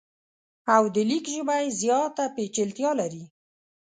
[0.75, 3.23] او د لیک ژبه یې زیاته پیچلتیا لري.